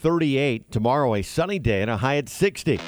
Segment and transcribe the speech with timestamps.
[0.00, 0.70] 38.
[0.70, 2.80] Tomorrow, a sunny day and a high at 60.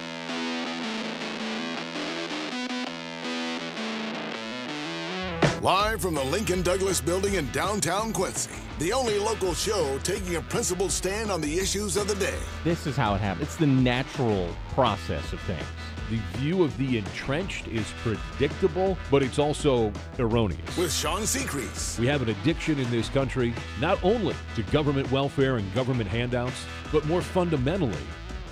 [5.63, 10.41] Live from the Lincoln Douglas Building in downtown Quincy, the only local show taking a
[10.41, 12.37] principled stand on the issues of the day.
[12.65, 13.47] This is how it happens.
[13.47, 15.63] It's the natural process of things.
[16.11, 20.77] The view of the entrenched is predictable, but it's also erroneous.
[20.77, 21.97] With Sean Seacrease.
[21.97, 26.67] We have an addiction in this country, not only to government welfare and government handouts,
[26.91, 28.03] but more fundamentally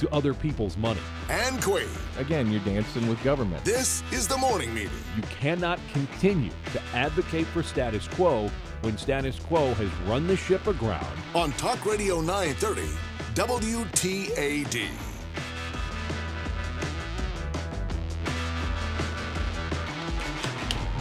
[0.01, 1.00] to other people's money.
[1.29, 1.89] And Quaid.
[2.18, 3.64] Again, you're dancing with government.
[3.64, 4.91] This is the morning meeting.
[5.14, 8.50] You cannot continue to advocate for status quo
[8.81, 11.07] when status quo has run the ship aground.
[11.35, 12.82] On Talk Radio 930,
[13.35, 14.89] WTAD.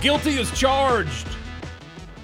[0.01, 1.27] Guilty as charged.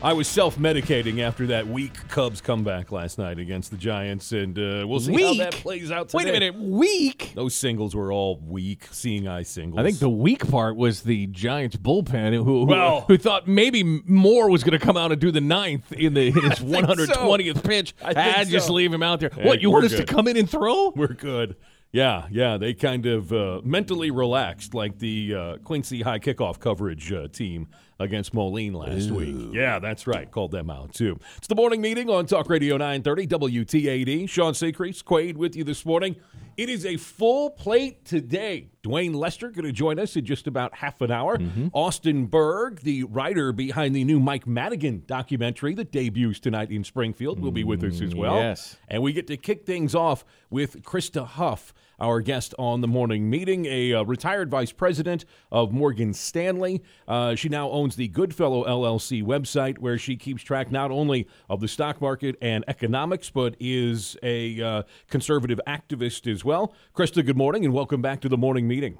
[0.06, 4.56] I was self medicating after that weak Cubs comeback last night against the Giants, and
[4.56, 6.26] uh, we'll see how that plays out today.
[6.26, 7.32] Wait a minute, weak.
[7.34, 9.80] Those singles were all weak, seeing eye singles.
[9.80, 13.82] I think the weak part was the Giants bullpen, who who, Well- who thought maybe
[14.06, 16.86] Moore was going to come out and do the ninth in the in his think
[16.86, 16.96] so.
[16.96, 17.96] 120th pitch.
[18.04, 18.74] I think just so.
[18.74, 19.32] leave him out there.
[19.34, 20.06] Hey, what you want us good.
[20.06, 20.92] to come in and throw?
[20.96, 21.56] we're good.
[21.96, 22.58] Yeah, yeah.
[22.58, 27.70] They kind of uh, mentally relaxed, like the uh, Quincy High kickoff coverage uh, team
[28.02, 29.54] against Moline last week.
[29.54, 30.30] Yeah, that's right.
[30.30, 31.18] Called them out too.
[31.38, 34.30] It's the morning meeting on Talk Radio 930 WTAD.
[34.30, 36.18] Sean Seacrease, Quaid with you this morning.
[36.58, 38.70] It is a full plate today.
[38.82, 41.38] Duane Lester going to join us in just about half an hour.
[41.38, 41.68] Mm-hmm.
[41.74, 47.40] Austin Berg, the writer behind the new Mike Madigan documentary that debuts tonight in Springfield,
[47.40, 48.36] will be with us as well.
[48.36, 48.78] yes.
[48.88, 53.30] And we get to kick things off with Crista Huff, our guest on the morning
[53.30, 56.82] meeting, a uh, retired vice president of Morgan Stanley.
[57.08, 61.62] Uh, she now owns the Goodfellow LLC website, where she keeps track not only of
[61.62, 66.74] the stock market and economics, but is a uh, conservative activist as well.
[66.96, 68.98] Crista, good morning, and welcome back to the morning meeting.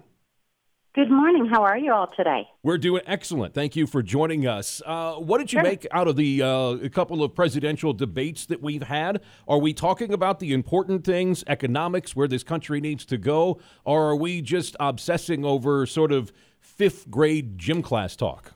[0.96, 1.46] Good morning.
[1.46, 2.48] How are you all today?
[2.64, 3.54] We're doing excellent.
[3.54, 4.82] Thank you for joining us.
[4.86, 8.62] Uh, what did you make out of the uh, a couple of presidential debates that
[8.62, 9.20] we've had?
[9.46, 14.12] Are we talking about the important things, economics, where this country needs to go, or
[14.12, 16.32] are we just obsessing over sort of
[16.62, 18.54] fifth grade gym class talk?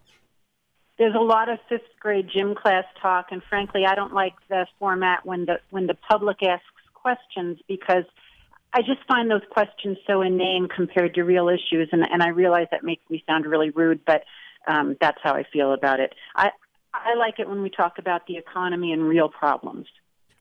[0.97, 4.65] There's a lot of fifth grade gym class talk, and frankly, I don't like the
[4.79, 8.05] format when the when the public asks questions because
[8.73, 12.67] I just find those questions so inane compared to real issues, and, and I realize
[12.71, 14.23] that makes me sound really rude, but
[14.67, 16.13] um, that's how I feel about it.
[16.35, 16.49] I
[16.93, 19.87] I like it when we talk about the economy and real problems.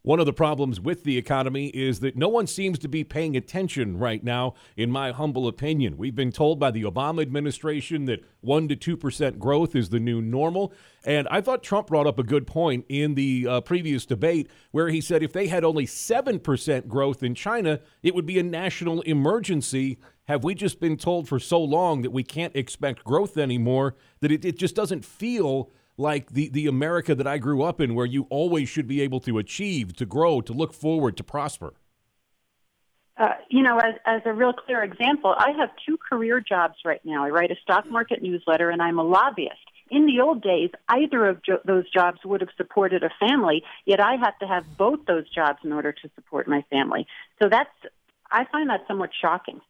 [0.03, 3.37] One of the problems with the economy is that no one seems to be paying
[3.37, 5.99] attention right now, in my humble opinion.
[5.99, 10.23] We've been told by the Obama administration that 1% to 2% growth is the new
[10.23, 10.73] normal.
[11.05, 14.89] And I thought Trump brought up a good point in the uh, previous debate where
[14.89, 19.03] he said if they had only 7% growth in China, it would be a national
[19.03, 19.99] emergency.
[20.27, 24.31] Have we just been told for so long that we can't expect growth anymore that
[24.31, 28.07] it, it just doesn't feel like the, the America that I grew up in, where
[28.07, 31.75] you always should be able to achieve, to grow, to look forward, to prosper.
[33.17, 37.01] Uh, you know, as, as a real clear example, I have two career jobs right
[37.05, 37.25] now.
[37.25, 39.59] I write a stock market newsletter and I'm a lobbyist.
[39.91, 44.01] In the old days, either of jo- those jobs would have supported a family, yet
[44.01, 47.09] I have to have both those jobs in order to support my family.
[47.43, 47.71] So that's,
[48.31, 49.61] I find that somewhat shocking.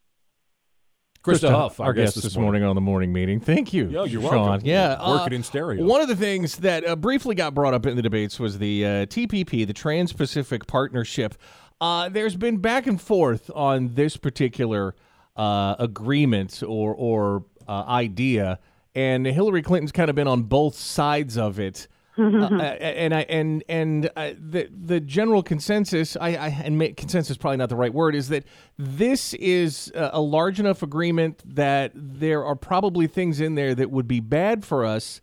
[1.22, 3.40] Crista, Huff, our guest this morning on the morning meeting.
[3.40, 4.48] Thank you, Yeah, you're Sean.
[4.48, 4.66] welcome.
[4.66, 5.84] Yeah, Working uh, in stereo.
[5.84, 8.84] One of the things that uh, briefly got brought up in the debates was the
[8.84, 11.34] uh, TPP, the Trans-Pacific Partnership.
[11.80, 14.94] Uh, there's been back and forth on this particular
[15.36, 18.58] uh, agreement or or uh, idea,
[18.94, 21.86] and Hillary Clinton's kind of been on both sides of it.
[22.18, 22.22] Uh,
[22.80, 27.58] and I and and uh, the the general consensus, I, I and consensus is probably
[27.58, 28.44] not the right word, is that
[28.76, 33.90] this is a, a large enough agreement that there are probably things in there that
[33.90, 35.20] would be bad for us,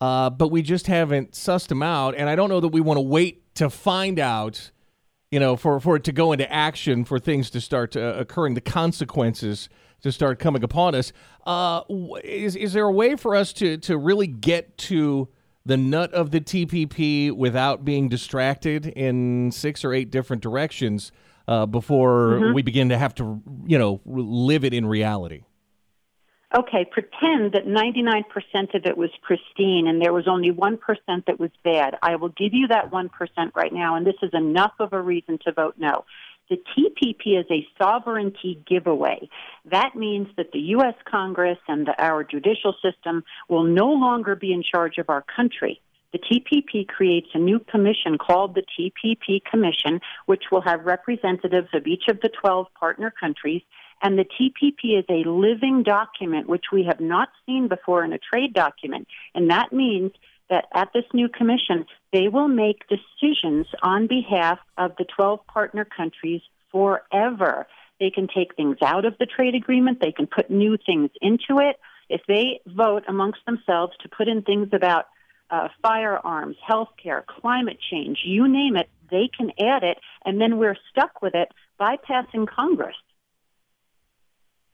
[0.00, 2.14] uh, but we just haven't sussed them out.
[2.14, 4.70] And I don't know that we want to wait to find out,
[5.30, 8.54] you know, for for it to go into action, for things to start uh, occurring,
[8.54, 9.68] the consequences
[10.02, 11.12] to start coming upon us.
[11.44, 11.82] Uh,
[12.22, 15.28] is is there a way for us to to really get to
[15.68, 21.12] the nut of the TPP without being distracted in six or eight different directions
[21.46, 25.44] uh, before we begin to have to, you know, live it in reality.
[26.56, 30.78] Okay, pretend that 99% of it was pristine and there was only 1%
[31.26, 31.98] that was bad.
[32.02, 33.10] I will give you that 1%
[33.54, 36.06] right now, and this is enough of a reason to vote no.
[36.50, 39.28] The TPP is a sovereignty giveaway.
[39.70, 40.94] That means that the U.S.
[41.04, 45.80] Congress and the, our judicial system will no longer be in charge of our country.
[46.12, 51.86] the TPP creates a new commission called the TPP Commission, which will have representatives of
[51.86, 53.62] each of the 12 partner countries.
[54.00, 58.18] And the TPP is a living document, which we have not seen before in a
[58.18, 59.06] trade document.
[59.34, 60.12] And that means
[60.48, 65.84] that at this new commission, they will make decisions on behalf of the 12 partner
[65.84, 66.40] countries
[66.72, 67.66] forever.
[68.00, 71.60] They can take things out of the trade agreement, they can put new things into
[71.60, 71.76] it.
[72.08, 75.06] If they vote amongst themselves to put in things about
[75.50, 80.76] uh, firearms, healthcare, climate change, you name it, they can add it, and then we're
[80.90, 81.48] stuck with it
[81.80, 82.96] bypassing Congress.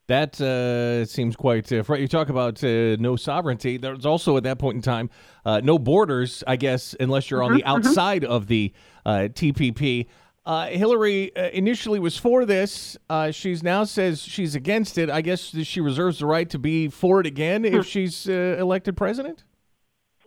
[0.06, 1.72] That uh, seems quite.
[1.72, 3.78] Uh, you talk about uh, no sovereignty.
[3.78, 5.08] There's also at that point in time
[5.46, 7.88] uh, no borders, I guess, unless you're mm-hmm, on the mm-hmm.
[7.88, 8.32] outside mm-hmm.
[8.32, 8.72] of the
[9.06, 10.06] uh, TPP.
[10.44, 12.98] Uh, Hillary initially was for this.
[13.30, 15.08] she's now says she's against it.
[15.08, 17.80] I guess she reserves the right to be for it again if hmm.
[17.80, 19.44] she's elected president.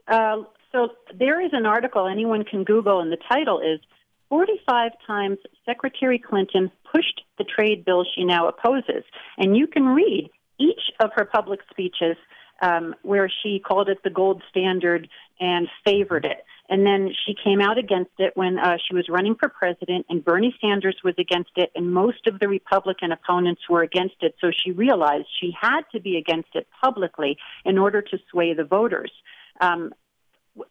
[0.09, 0.89] so
[1.19, 3.79] there is an article anyone can Google, and the title is
[4.29, 9.03] 45 times Secretary Clinton pushed the trade bill she now opposes.
[9.37, 10.29] And you can read
[10.59, 12.17] each of her public speeches
[12.61, 15.07] um, where she called it the gold standard
[15.39, 16.43] and favored it.
[16.69, 20.23] And then she came out against it when uh, she was running for president, and
[20.23, 24.35] Bernie Sanders was against it, and most of the Republican opponents were against it.
[24.41, 28.65] So she realized she had to be against it publicly in order to sway the
[28.65, 29.11] voters.
[29.61, 29.93] Um,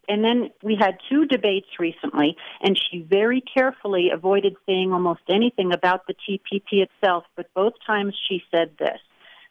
[0.09, 5.73] and then we had two debates recently, and she very carefully avoided saying almost anything
[5.73, 8.99] about the TPP itself, but both times she said this.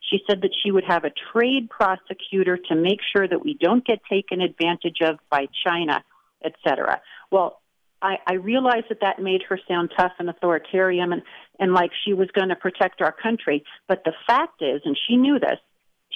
[0.10, 3.86] She said that she would have a trade prosecutor to make sure that we don't
[3.86, 6.04] get taken advantage of by China,
[6.44, 7.02] et cetera.
[7.32, 7.60] Well,
[8.02, 11.24] I, I realized that that made her sound tough and authoritarian and,
[11.60, 13.64] and like she was going to protect our country.
[13.88, 15.60] But the fact is, and she knew this,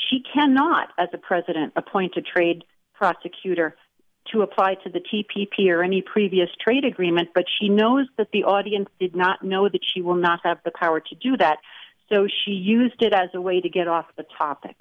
[0.09, 2.63] she cannot, as a president, appoint a trade
[2.93, 3.75] prosecutor
[4.31, 8.43] to apply to the TPP or any previous trade agreement, but she knows that the
[8.43, 11.57] audience did not know that she will not have the power to do that.
[12.11, 14.75] So she used it as a way to get off the topic.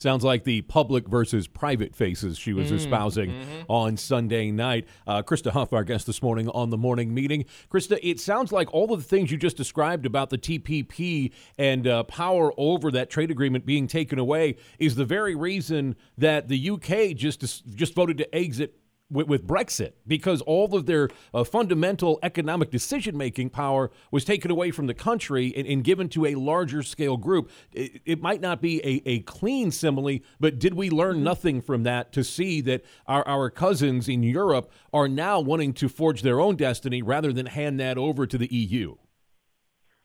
[0.00, 3.62] Sounds like the public versus private faces she was mm, espousing mm-hmm.
[3.68, 4.86] on Sunday night.
[5.06, 7.44] Uh, Crista Huff, our guest this morning on the morning meeting.
[7.70, 11.86] Crista, it sounds like all of the things you just described about the TPP and
[11.86, 16.70] uh, power over that trade agreement being taken away is the very reason that the
[16.70, 17.42] UK just
[17.74, 18.76] just voted to exit
[19.10, 24.50] with, with Brexit because all of their uh, fundamental economic decision making power was taken
[24.50, 27.50] away from the country and, and given to a larger scale group.
[27.72, 31.24] It, it, might not be a, a clean simile, but did we learn mm-hmm.
[31.24, 35.88] nothing from that to see that our, our cousins in Europe are now wanting to
[35.88, 38.96] forge their own destiny rather than hand that over to the EU?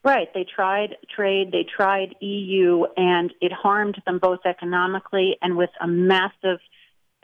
[0.05, 0.31] Right.
[0.35, 5.87] They tried trade, they tried EU, and it harmed them both economically and with a
[5.87, 6.59] massive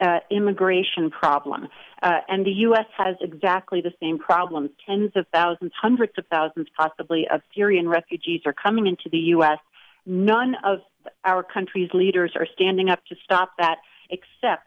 [0.00, 1.68] uh, immigration problem.
[2.02, 2.86] Uh, and the U.S.
[2.96, 4.70] has exactly the same problems.
[4.86, 9.58] Tens of thousands, hundreds of thousands possibly, of Syrian refugees are coming into the U.S.
[10.04, 10.80] None of
[11.24, 13.78] our country's leaders are standing up to stop that,
[14.10, 14.66] except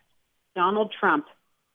[0.55, 1.25] Donald Trump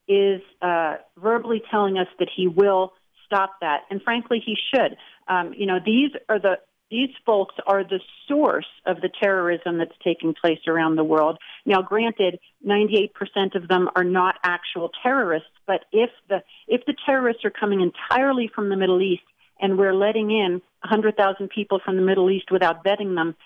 [0.08, 2.92] is uh, verbally telling us that he will
[3.26, 3.82] stop that.
[3.90, 4.96] And frankly, he should.
[5.28, 6.58] Um, you know, these are the
[6.90, 11.38] these folks are the source of the terrorism that's taking place around the world.
[11.64, 13.10] Now, granted, 98%
[13.54, 18.50] of them are not actual terrorists, but if the if the terrorists are coming entirely
[18.52, 19.22] from the Middle East
[19.60, 23.36] and we're letting in 100,000 people from the Middle East without vetting them,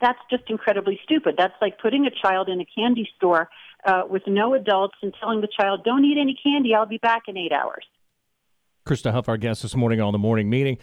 [0.00, 1.36] that's just incredibly stupid.
[1.38, 3.48] That's like putting a child in a candy store
[3.86, 6.74] uh, with no adults and telling the child, "Don't eat any candy.
[6.74, 7.84] I'll be back in eight hours."
[8.84, 10.78] Crista Huff, our guest this morning on the morning meeting.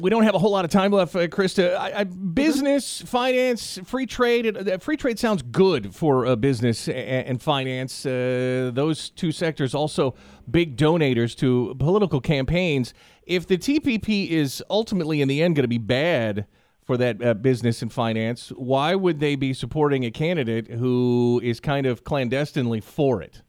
[0.00, 1.74] We don't have a whole lot of time left, uh, Crista.
[1.74, 4.56] I, I, business, finance, free trade.
[4.56, 8.04] Uh, free trade sounds good for uh, business and, and finance.
[8.04, 10.14] Uh, those two sectors also
[10.50, 12.92] big donators to political campaigns.
[13.22, 16.46] If the TPP is ultimately, in the end, going to be bad
[16.84, 21.60] for that uh, business and finance, why would they be supporting a candidate who is
[21.60, 23.42] kind of clandestinely for it?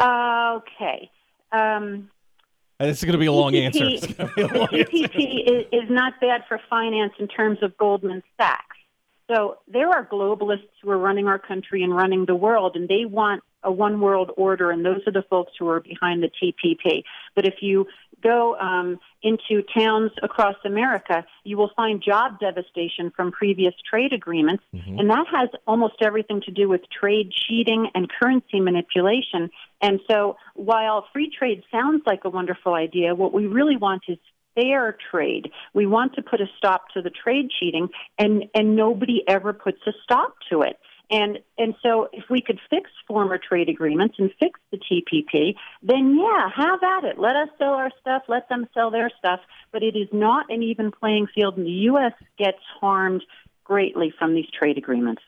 [0.00, 1.10] okay.
[1.52, 2.10] Um,
[2.86, 3.84] this is going to be a long answer.
[3.84, 8.76] TPP is, is not bad for finance in terms of Goldman Sachs.
[9.30, 13.04] So there are globalists who are running our country and running the world, and they
[13.04, 17.04] want a one world order, and those are the folks who are behind the TPP.
[17.36, 17.86] But if you
[18.22, 24.64] go um, into towns across America, you will find job devastation from previous trade agreements,
[24.74, 24.98] mm-hmm.
[24.98, 29.50] and that has almost everything to do with trade cheating and currency manipulation.
[29.80, 34.18] And so, while free trade sounds like a wonderful idea, what we really want is
[34.60, 35.50] fair trade.
[35.74, 37.88] We want to put a stop to the trade cheating,
[38.18, 40.78] and, and nobody ever puts a stop to it.
[41.10, 46.16] And and so if we could fix former trade agreements and fix the TPP, then
[46.16, 47.18] yeah, have at it.
[47.18, 49.40] Let us sell our stuff, let them sell their stuff,
[49.72, 53.24] but it is not an even playing field and the US gets harmed
[53.64, 55.22] greatly from these trade agreements.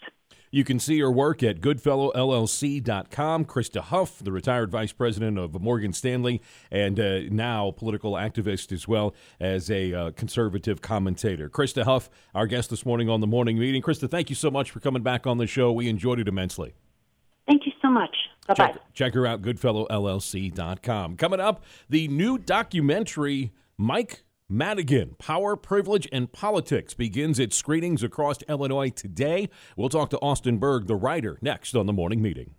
[0.54, 3.44] You can see her work at goodfellowllc.com.
[3.46, 8.86] Crista Huff, the retired vice president of Morgan Stanley, and uh, now political activist as
[8.86, 11.48] well as a uh, conservative commentator.
[11.48, 13.80] Crista Huff, our guest this morning on the morning meeting.
[13.80, 15.72] Crista, thank you so much for coming back on the show.
[15.72, 16.74] We enjoyed it immensely.
[17.46, 18.14] Thank you so much.
[18.46, 18.66] Bye bye.
[18.66, 21.16] Check, check her out, goodfellowllc.com.
[21.16, 28.42] Coming up, the new documentary, Mike Madigan, Power, Privilege, and Politics begins its screenings across
[28.50, 29.48] Illinois today.
[29.78, 32.54] We'll talk to Austin Berg, the writer, next on the morning meeting.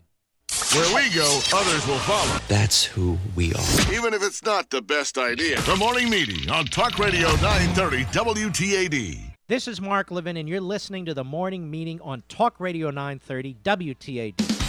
[0.73, 3.93] Where we go, others will follow, That's who we are.
[3.93, 5.61] even if it's not the best idea.
[5.61, 9.35] The morning meeting on Talk Radio 930 WTAD.
[9.47, 13.53] This is Mark Levin, and you're listening to the morning meeting on Talk Radio 930
[13.63, 14.62] WTAD.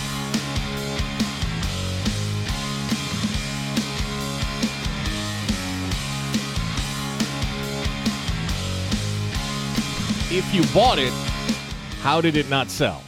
[10.36, 11.12] If you bought it,
[12.00, 13.04] how did it not sell?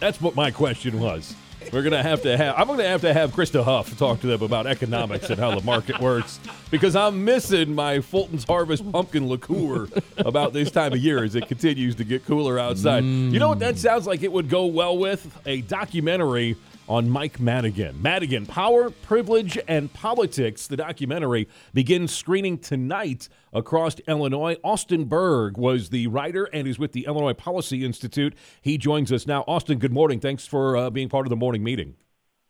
[0.00, 1.36] That's what my question was.
[1.70, 2.54] We're gonna have to have.
[2.56, 5.62] I'm gonna have to have Crista Huff talk to them about economics and how the
[5.66, 9.86] market works because I'm missing my Fulton's Harvest pumpkin liqueur
[10.16, 13.04] about this time of year as it continues to get cooler outside.
[13.04, 14.22] You know what that sounds like?
[14.22, 16.56] It would go well with a documentary
[16.92, 18.02] on Mike Madigan.
[18.02, 20.66] Madigan, Power, Privilege, and Politics.
[20.66, 24.58] The documentary begins screening tonight across Illinois.
[24.62, 28.34] Austin Berg was the writer and is with the Illinois Policy Institute.
[28.60, 29.42] He joins us now.
[29.48, 30.20] Austin, good morning.
[30.20, 31.94] Thanks for uh, being part of the morning meeting.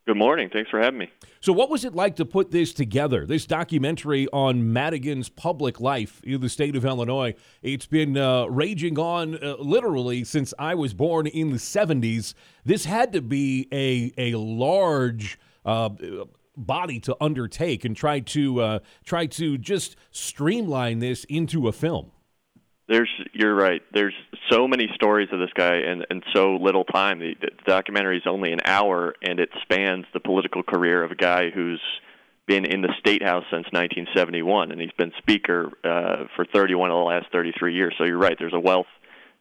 [0.04, 0.50] Good morning.
[0.52, 1.11] Thanks for having me.
[1.40, 3.25] So, what was it like to put this together?
[3.25, 7.37] This documentary on Madigan's public life in the state of Illinois.
[7.62, 12.35] It's been uh, raging on uh, literally since I was born in the 70s.
[12.64, 15.38] This had to be a a large.
[15.64, 15.90] Uh,
[16.54, 22.11] body to undertake and try to uh, try to just streamline this into a film.
[22.89, 23.81] There's, you're right.
[23.93, 24.15] There's
[24.51, 27.21] so many stories of this guy and, and so little time.
[27.21, 31.15] The, the documentary is only an hour, and it spans the political career of a
[31.15, 31.81] guy who's
[32.47, 36.97] been in the state house since 1971, and he's been speaker uh, for 31 of
[36.97, 37.95] the last 33 years.
[37.97, 38.37] So you're right.
[38.39, 38.87] There's a wealth,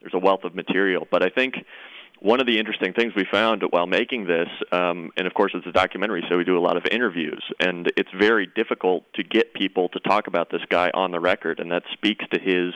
[0.00, 1.06] there's a wealth of material.
[1.10, 1.56] But I think
[2.20, 5.66] one of the interesting things we found while making this, um, and of course it's
[5.66, 9.52] a documentary, so we do a lot of interviews, and it's very difficult to get
[9.54, 12.72] people to talk about this guy on the record, and that speaks to his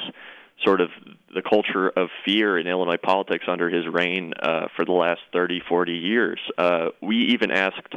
[0.65, 0.91] sort of
[1.35, 5.61] the culture of fear in Illinois politics under his reign uh, for the last 30,
[5.69, 6.41] 40 years.
[6.57, 7.95] Uh, we even asked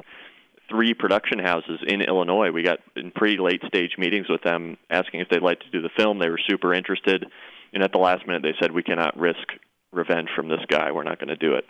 [0.69, 2.51] three production houses in Illinois.
[2.51, 5.81] We got in pretty late stage meetings with them asking if they'd like to do
[5.81, 6.19] the film.
[6.19, 7.25] They were super interested.
[7.73, 9.47] And at the last minute, they said, we cannot risk
[9.91, 10.91] revenge from this guy.
[10.91, 11.65] We're not going to do it.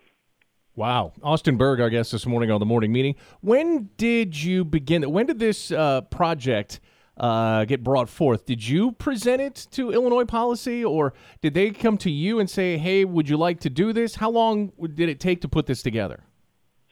[0.75, 1.13] Wow.
[1.23, 3.15] Austin Berg, I guess, this morning on the morning meeting.
[3.41, 5.09] When did you begin?
[5.11, 6.79] When did this uh, project
[7.19, 8.45] uh, get brought forth?
[8.45, 12.77] Did you present it to Illinois Policy, or did they come to you and say,
[12.77, 15.81] "Hey, would you like to do this?" How long did it take to put this
[15.81, 16.23] together?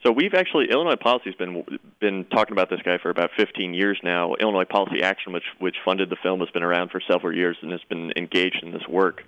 [0.04, 1.64] So we've actually Illinois Policy's been
[2.00, 4.34] been talking about this guy for about 15 years now.
[4.40, 7.72] Illinois Policy Action, which which funded the film, has been around for several years and
[7.72, 9.24] has been engaged in this work.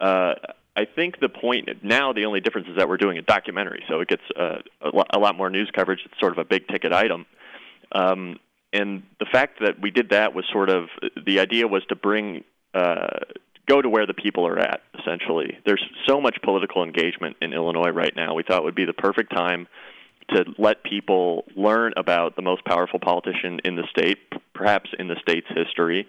[0.00, 0.34] Uh,
[0.76, 4.00] I think the point now, the only difference is that we're doing a documentary, so
[4.00, 6.00] it gets uh, a, lot, a lot more news coverage.
[6.04, 7.26] It's sort of a big ticket item.
[7.92, 8.40] Um,
[8.74, 10.88] and the fact that we did that was sort of
[11.26, 13.20] the idea was to bring uh,
[13.66, 15.58] go to where the people are at essentially.
[15.64, 18.34] There's so much political engagement in illinois right now.
[18.34, 19.68] We thought it would be the perfect time
[20.30, 24.18] to let people learn about the most powerful politician in the state
[24.54, 26.08] perhaps in the state's history.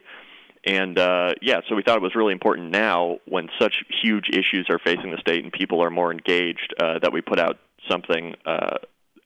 [0.65, 4.67] And uh, yeah, so we thought it was really important now when such huge issues
[4.69, 8.36] are facing the state and people are more engaged uh, that we put out something
[8.45, 8.77] uh,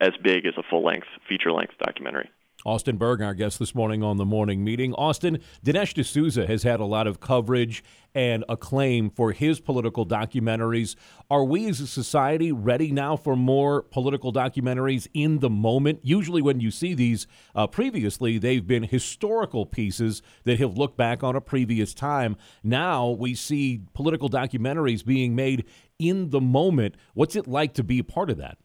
[0.02, 2.30] as big as a full length, feature length documentary.
[2.70, 4.94] Austin Berg, our guest this morning on the morning meeting.
[4.94, 7.84] Austin, Dinesh D'Souza has had a lot of coverage
[8.14, 10.96] and acclaim for his political documentaries.
[11.32, 16.02] Are we as a society ready now for more political documentaries in the moment?
[16.04, 21.24] Usually, when you see these uh, previously, they've been historical pieces that have looked back
[21.24, 22.38] on a previous time.
[22.62, 25.66] Now we see political documentaries being made
[25.98, 26.98] in the moment.
[27.16, 28.60] What's it like to be a part of that?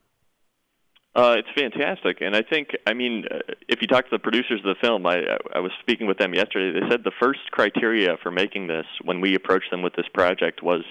[1.16, 4.59] Uh, it's fantastic, and I think, I mean, uh, if you talk to the producers
[4.64, 5.23] of the film, I,
[5.54, 6.80] I was speaking with them yesterday.
[6.80, 10.61] They said the first criteria for making this, when we approached them with this project,
[10.61, 10.83] was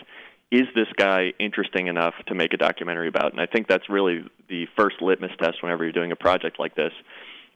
[0.50, 3.32] is this guy interesting enough to make a documentary about?
[3.32, 6.76] And I think that's really the first litmus test whenever you're doing a project like
[6.76, 6.94] this.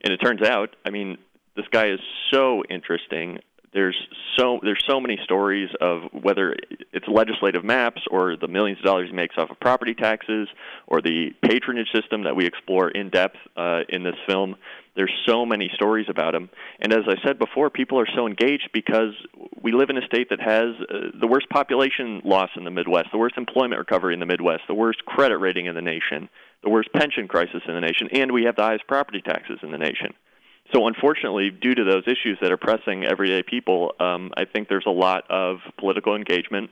[0.02, 1.16] And it turns out, I mean,
[1.56, 2.00] this guy is
[2.32, 3.38] so interesting
[3.72, 3.96] there's
[4.38, 6.54] so there's so many stories of whether
[6.92, 10.48] it's legislative maps or the millions of dollars he makes off of property taxes
[10.86, 14.56] or the patronage system that we explore in depth uh, in this film.
[14.96, 18.70] There's so many stories about him, and as I said before, people are so engaged
[18.72, 19.14] because
[19.62, 23.08] we live in a state that has uh, the worst population loss in the Midwest,
[23.12, 26.28] the worst employment recovery in the Midwest, the worst credit rating in the nation,
[26.64, 29.70] the worst pension crisis in the nation, and we have the highest property taxes in
[29.70, 30.14] the nation.
[30.72, 34.86] So, unfortunately, due to those issues that are pressing everyday people, um, I think there's
[34.86, 36.70] a lot of political engagement.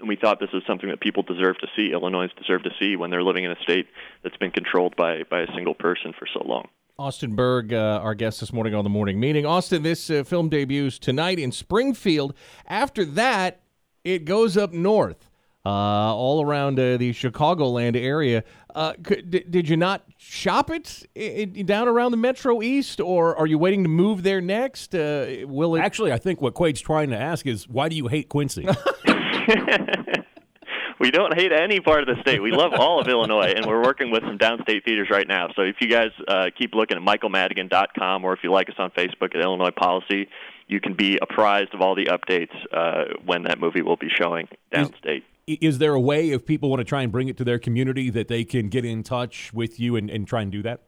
[0.00, 2.96] And we thought this is something that people deserve to see, Illinois deserve to see
[2.96, 3.86] when they're living in a state
[4.22, 6.68] that's been controlled by, by a single person for so long.
[6.98, 9.46] Austin Berg, uh, our guest this morning on the morning meeting.
[9.46, 12.34] Austin, this uh, film debuts tonight in Springfield.
[12.66, 13.62] After that,
[14.04, 15.30] it goes up north
[15.64, 18.42] uh, all around uh, the Chicagoland area.
[18.74, 23.00] Uh, could, d- did you not shop it I- I- down around the Metro East,
[23.00, 24.94] or are you waiting to move there next?
[24.94, 28.08] Uh, will it Actually, I think what Quade's trying to ask is why do you
[28.08, 28.66] hate Quincy?
[31.00, 32.40] we don't hate any part of the state.
[32.42, 35.48] We love all of Illinois, and we're working with some downstate theaters right now.
[35.54, 38.90] So if you guys uh, keep looking at michaelmadigan.com or if you like us on
[38.90, 40.28] Facebook at Illinois Policy,
[40.68, 44.48] you can be apprised of all the updates uh, when that movie will be showing
[44.72, 45.22] downstate.
[45.46, 48.10] Is there a way if people want to try and bring it to their community
[48.10, 50.82] that they can get in touch with you and, and try and do that?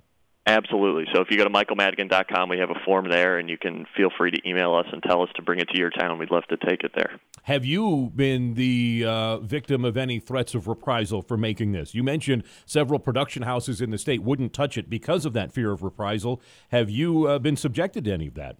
[0.46, 1.06] Absolutely.
[1.14, 4.10] So if you go to michaelmadigan.com, we have a form there, and you can feel
[4.16, 6.18] free to email us and tell us to bring it to your town.
[6.18, 7.18] We'd love to take it there.
[7.44, 11.94] Have you been the uh, victim of any threats of reprisal for making this?
[11.94, 15.72] You mentioned several production houses in the state wouldn't touch it because of that fear
[15.72, 16.42] of reprisal.
[16.68, 18.58] Have you uh, been subjected to any of that?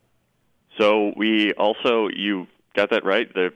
[0.81, 3.33] So we also, you got that right.
[3.35, 3.51] The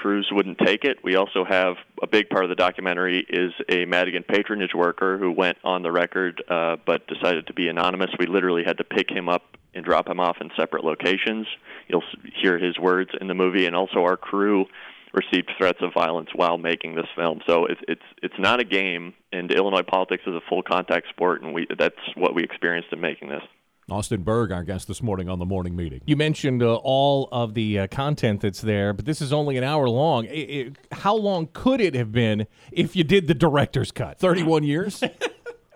[0.00, 0.98] crews wouldn't take it.
[1.04, 5.30] We also have a big part of the documentary is a Madigan patronage worker who
[5.30, 8.08] went on the record uh, but decided to be anonymous.
[8.18, 9.42] We literally had to pick him up
[9.74, 11.46] and drop him off in separate locations.
[11.86, 12.02] You'll
[12.42, 14.64] hear his words in the movie, and also our crew
[15.12, 17.40] received threats of violence while making this film.
[17.46, 21.42] So it's it's it's not a game, and Illinois politics is a full contact sport,
[21.42, 23.42] and we that's what we experienced in making this.
[23.88, 26.00] Austin Berg, our guest this morning on the morning meeting.
[26.06, 29.64] You mentioned uh, all of the uh, content that's there, but this is only an
[29.64, 30.28] hour long.
[30.28, 34.18] I- I- how long could it have been if you did the director's cut?
[34.18, 35.02] 31 years?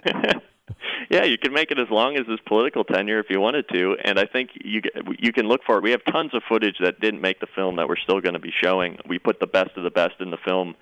[1.11, 3.97] Yeah, you can make it as long as his political tenure if you wanted to,
[4.03, 4.81] and I think you
[5.19, 5.83] you can look for it.
[5.85, 8.41] We have tons of footage that didn't make the film that we're still going to
[8.41, 8.97] be showing.
[9.07, 10.75] We put the best of the best in the film,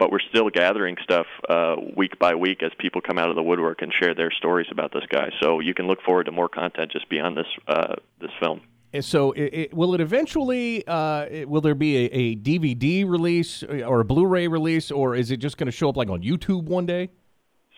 [0.00, 3.42] but we're still gathering stuff uh, week by week as people come out of the
[3.42, 5.28] woodwork and share their stories about this guy.
[5.40, 8.62] So you can look forward to more content just beyond this uh, this film.
[8.92, 10.84] And So, it, it, will it eventually?
[10.86, 15.30] Uh, it- will there be a, a DVD release or a Blu-ray release, or is
[15.30, 17.10] it just going to show up like on YouTube one day?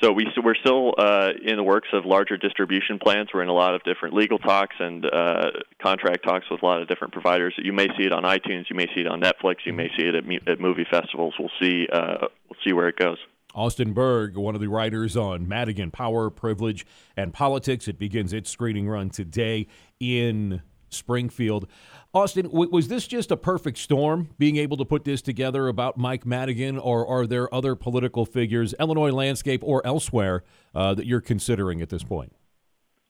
[0.03, 3.29] So we we're still uh, in the works of larger distribution plans.
[3.33, 6.83] We're in a lot of different legal talks and uh, contract talks with a lot
[6.83, 7.55] of different providers.
[7.57, 8.65] You may see it on iTunes.
[8.69, 9.59] You may see it on Netflix.
[9.65, 11.35] You may see it at, at movie festivals.
[11.39, 11.87] We'll see.
[11.93, 13.19] Uh, we'll see where it goes.
[13.55, 16.85] Austin Berg, one of the writers on Madigan Power, Privilege,
[17.17, 17.87] and Politics.
[17.87, 19.69] It begins its screening run today
[20.01, 20.63] in
[20.93, 21.67] Springfield.
[22.15, 25.97] Austin, w- was this just a perfect storm, being able to put this together about
[25.97, 31.21] Mike Madigan, or are there other political figures, Illinois landscape or elsewhere, uh, that you're
[31.21, 32.33] considering at this point?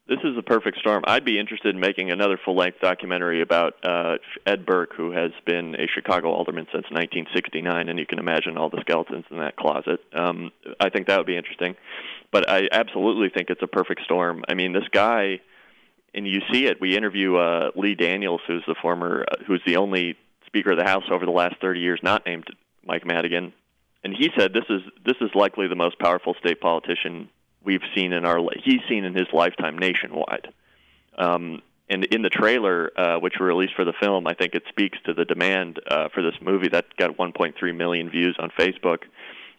[0.08, 1.04] This is a perfect storm.
[1.06, 5.76] I'd be interested in making another full-length documentary about uh, Ed Burke, who has been
[5.76, 10.00] a Chicago alderman since 1969, and you can imagine all the skeletons in that closet.
[10.12, 11.76] Um, I think that would be interesting,
[12.32, 14.42] but I absolutely think it's a perfect storm.
[14.48, 15.40] I mean, this guy,
[16.14, 16.80] and you see it.
[16.80, 20.84] We interview uh, Lee Daniels, who's the former, uh, who's the only Speaker of the
[20.84, 22.46] House over the last 30 years not named
[22.84, 23.52] Mike Madigan,
[24.04, 27.28] and he said this is this is likely the most powerful state politician
[27.64, 30.48] we've seen in our he's seen in his lifetime nationwide.
[31.16, 34.62] Um, and in the trailer, uh, which we released for the film, I think it
[34.68, 39.00] speaks to the demand uh, for this movie that got 1.3 million views on Facebook.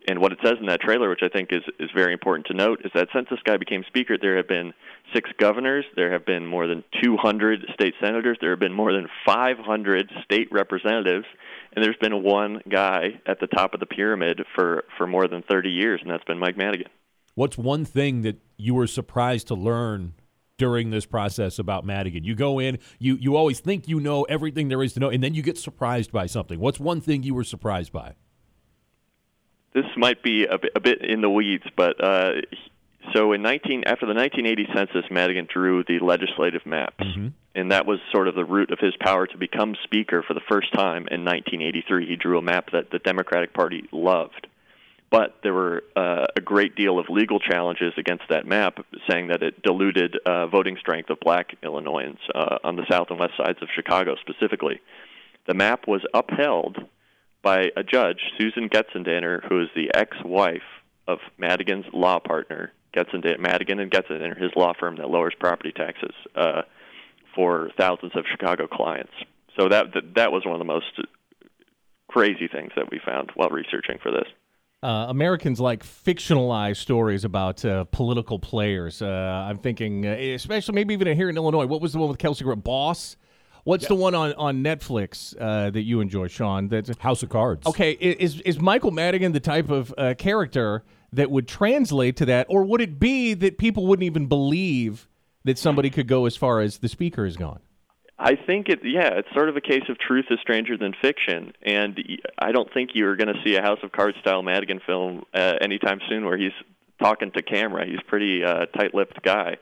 [0.07, 2.53] And what it says in that trailer, which I think is, is very important to
[2.53, 4.73] note, is that since this guy became speaker, there have been
[5.13, 9.07] six governors, there have been more than 200 state senators, there have been more than
[9.25, 11.25] 500 state representatives,
[11.73, 15.43] and there's been one guy at the top of the pyramid for, for more than
[15.49, 16.89] 30 years, and that's been Mike Madigan.
[17.35, 20.13] What's one thing that you were surprised to learn
[20.57, 22.23] during this process about Madigan?
[22.23, 25.23] You go in, you, you always think you know everything there is to know, and
[25.23, 26.59] then you get surprised by something.
[26.59, 28.15] What's one thing you were surprised by?
[29.73, 32.33] This might be a bit, a bit in the weeds, but uh,
[33.13, 37.03] so in 19 after the 1980 census, Madigan drew the legislative maps,
[37.55, 40.41] and that was sort of the root of his power to become speaker for the
[40.47, 42.07] first time in 1983.
[42.07, 44.47] He drew a map that the Democratic Party loved.
[45.11, 49.43] But there were uh, a great deal of legal challenges against that map, saying that
[49.43, 53.59] it diluted uh, voting strength of black Illinoisans uh, on the south and west sides
[53.61, 54.81] of Chicago specifically.
[55.45, 56.77] The map was upheld
[57.43, 60.61] by a judge, Susan Getzendanner, who is the ex-wife
[61.07, 66.15] of Madigan's law partner, Getzendanner, Madigan and Getzendanner, his law firm that lowers property taxes
[66.35, 66.61] uh,
[67.35, 69.11] for thousands of Chicago clients.
[69.59, 70.99] So that that was one of the most
[72.07, 74.27] crazy things that we found while researching for this.
[74.81, 79.01] Uh, Americans like fictionalized stories about uh, political players.
[79.01, 81.65] Uh, I'm thinking, uh, especially maybe even here in Illinois.
[81.65, 82.61] What was the one with Kelsey Grammer?
[82.61, 83.15] Boss.
[83.63, 83.89] What's yeah.
[83.89, 86.67] the one on on Netflix uh, that you enjoy, Sean?
[86.67, 87.65] That's House of Cards.
[87.65, 92.47] Okay, is is Michael Madigan the type of uh, character that would translate to that,
[92.49, 95.07] or would it be that people wouldn't even believe
[95.45, 97.59] that somebody could go as far as the speaker has gone?
[98.19, 98.79] I think it.
[98.83, 101.99] Yeah, it's sort of a case of truth is stranger than fiction, and
[102.37, 105.53] I don't think you're going to see a House of Cards style Madigan film uh,
[105.61, 106.51] anytime soon where he's
[107.01, 107.85] talking to camera.
[107.85, 109.57] He's pretty uh, tight-lipped guy,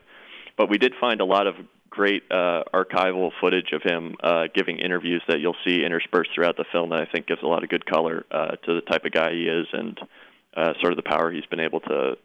[0.58, 1.56] but we did find a lot of
[1.92, 6.66] great uh, archival footage of him uh, giving interviews that you'll see interspersed throughout the
[6.72, 9.12] film that I think gives a lot of good color uh, to the type of
[9.12, 10.00] guy he is and
[10.56, 12.18] uh, sort of the power he's been able to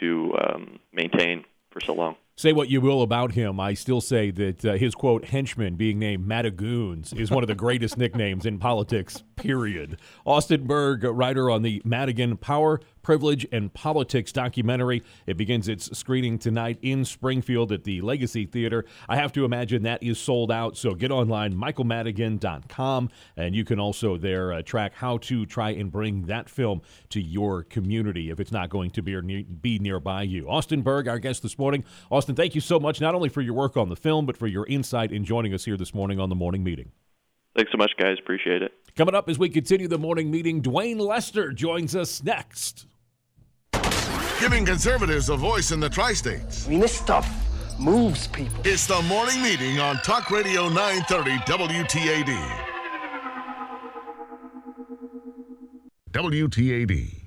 [0.00, 2.16] to um, maintain for so long.
[2.36, 6.00] Say what you will about him, I still say that uh, his quote henchman being
[6.00, 9.22] named Madigoons is one of the greatest nicknames in politics.
[9.36, 9.98] Period.
[10.24, 15.02] Austin Berg, writer on the Madigan Power, Privilege, and Politics documentary.
[15.26, 18.84] It begins its screening tonight in Springfield at the Legacy Theater.
[19.08, 23.78] I have to imagine that is sold out, so get online, michaelmadigan.com, and you can
[23.78, 28.40] also there uh, track how to try and bring that film to your community if
[28.40, 30.48] it's not going to be, be nearby you.
[30.48, 31.84] Austin Berg, our guest this morning.
[32.10, 34.46] Austin, thank you so much, not only for your work on the film, but for
[34.46, 36.92] your insight in joining us here this morning on the morning meeting.
[37.56, 38.16] Thanks so much, guys.
[38.18, 38.72] Appreciate it.
[38.96, 42.86] Coming up as we continue the morning meeting, Duane Lester joins us next.
[44.40, 46.66] Giving conservatives a voice in the tri states.
[46.66, 47.28] I mean, this stuff
[47.78, 48.60] moves people.
[48.64, 52.70] It's the morning meeting on Talk Radio 930 WTAD.
[56.12, 57.23] WTAD.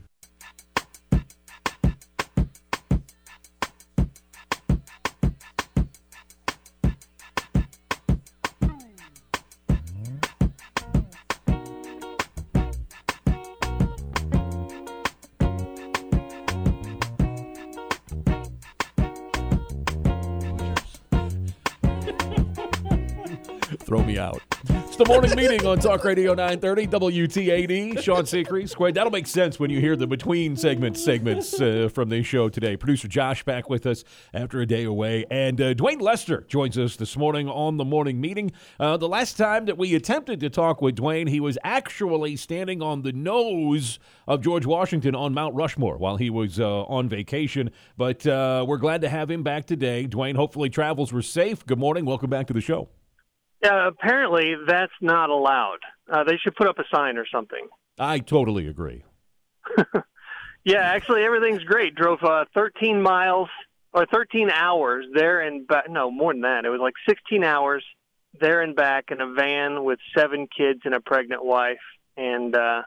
[25.08, 28.04] Morning meeting on Talk Radio 930 WTAD.
[28.04, 28.91] Sean Seacree, Square.
[28.91, 32.76] That'll make sense when you hear the between segments segments uh, from the show today.
[32.76, 36.98] Producer Josh back with us after a day away, and uh, Duane Lester joins us
[36.98, 38.52] this morning on the morning meeting.
[38.82, 42.82] Uh, the last time that we attempted to talk with Duane, he was actually standing
[42.82, 47.72] on the nose of George Washington on Mount Rushmore while he was uh, on vacation.
[47.96, 50.06] But uh, we're glad to have him back today.
[50.06, 51.65] Duane, hopefully travels were safe.
[51.65, 52.04] Good morning.
[52.04, 52.89] Welcome back to the show.
[53.63, 55.80] Yeah, apparently that's not allowed.
[56.12, 57.67] Uh, they should put up a sign or something.
[58.00, 59.04] I totally agree.
[60.63, 61.96] yeah, actually, everything's great.
[61.96, 63.50] Drove uh, 13 miles
[63.93, 65.89] or 13 hours there and back.
[65.89, 66.65] No, more than that.
[66.65, 67.84] It was like 16 hours
[68.39, 71.78] there and back in a van with seven kids and a pregnant wife.
[72.15, 72.84] And uh,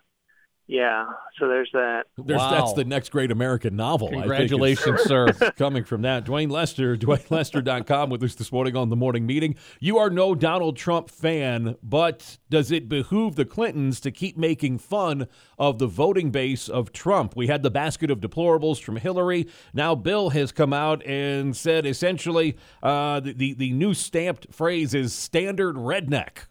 [0.71, 1.07] yeah,
[1.37, 2.05] so there's that.
[2.17, 2.51] There's, wow.
[2.53, 4.09] That's the next great American novel.
[4.09, 5.33] Congratulations, sir.
[5.59, 6.25] Coming from that.
[6.25, 9.57] Duane Lester, DuaneLester.com with us this morning on the morning meeting.
[9.81, 14.79] You are no Donald Trump fan, but does it behoove the Clintons to keep making
[14.79, 15.27] fun
[15.59, 17.35] of the voting base of Trump?
[17.35, 19.49] We had the basket of deplorables from Hillary.
[19.75, 24.95] Now Bill has come out and said essentially uh, the, the, the new stamped phrase
[24.95, 26.47] is standard redneck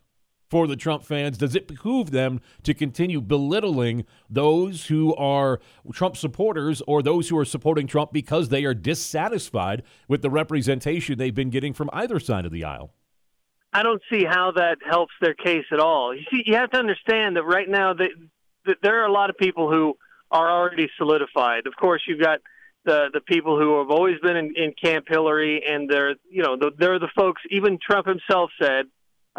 [0.50, 1.38] for the Trump fans?
[1.38, 5.60] Does it behoove them to continue belittling those who are
[5.94, 11.18] Trump supporters or those who are supporting Trump because they are dissatisfied with the representation
[11.18, 12.92] they've been getting from either side of the aisle?
[13.72, 16.16] I don't see how that helps their case at all.
[16.16, 18.10] You see, you have to understand that right now that,
[18.66, 19.96] that there are a lot of people who
[20.32, 21.68] are already solidified.
[21.68, 22.40] Of course, you've got
[22.86, 26.56] the the people who have always been in, in Camp Hillary, and they're you know
[26.58, 27.42] the, they're the folks.
[27.52, 28.86] Even Trump himself said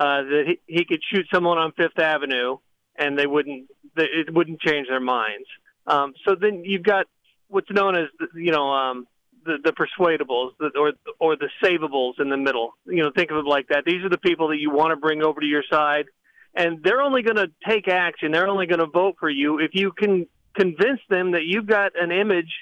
[0.01, 2.57] uh, that he, he could shoot someone on Fifth Avenue
[2.97, 5.47] and they wouldn't they, it wouldn't change their minds.
[5.87, 7.07] Um, so then you've got
[7.49, 9.07] what's known as you know um,
[9.45, 12.73] the the persuadables the, or or the savables in the middle.
[12.87, 13.85] You know, think of it like that.
[13.85, 16.07] These are the people that you want to bring over to your side,
[16.55, 18.33] and they're only going to take action.
[18.33, 21.93] They're only going to vote for you if you can convince them that you've got
[22.01, 22.53] an image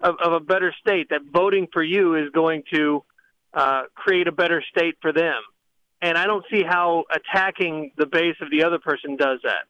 [0.00, 1.08] of, of a better state.
[1.10, 3.02] That voting for you is going to
[3.52, 5.34] uh, create a better state for them
[6.04, 9.64] and I don't see how attacking the base of the other person does that.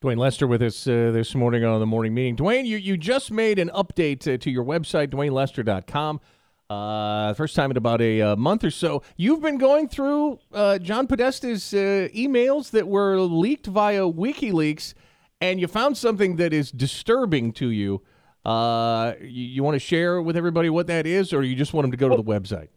[0.00, 2.34] Duane Lester with us uh, this morning on the morning meeting.
[2.34, 6.20] Duane, you, you just made an update to, to your website, DuaneLester.com.
[6.68, 9.02] Uh, first time in about a uh, month or so.
[9.16, 14.94] You've been going through uh, John Podesta's uh, emails that were leaked via WikiLeaks,
[15.40, 18.02] and you found something that is disturbing to you.
[18.44, 21.84] Uh, you, you want to share with everybody what that is, or you just want
[21.84, 22.68] them to go to the website?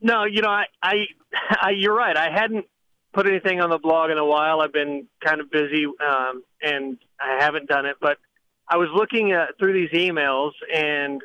[0.00, 0.94] No, you know, I, I,
[1.50, 2.16] I, you're right.
[2.16, 2.66] I hadn't
[3.12, 4.60] put anything on the blog in a while.
[4.60, 7.96] I've been kind of busy, um, and I haven't done it.
[8.00, 8.18] But
[8.68, 11.22] I was looking at, through these emails, and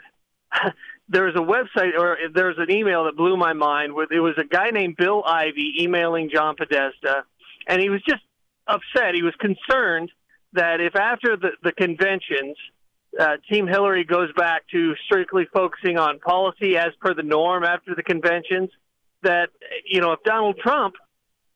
[1.10, 3.94] there was a website or there was an email that blew my mind.
[3.94, 7.26] With it was a guy named Bill Ivey emailing John Podesta,
[7.68, 8.24] and he was just
[8.68, 9.14] upset.
[9.14, 10.12] He was concerned
[10.54, 12.58] that if after the, the conventions,
[13.20, 17.94] uh, Team Hillary goes back to strictly focusing on policy as per the norm after
[17.96, 18.70] the conventions,
[19.24, 19.50] that
[19.86, 20.96] you know if Donald Trump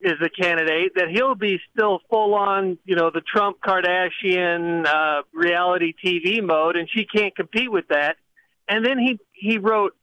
[0.00, 5.22] is the candidate, that he'll be still full on, you know, the Trump Kardashian uh,
[5.32, 8.16] reality TV mode, and she can't compete with that.
[8.68, 9.96] And then he he wrote,